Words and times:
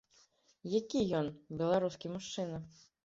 Які 0.79 1.01
ён, 1.19 1.29
беларускі 1.59 2.13
мужчына? 2.15 2.57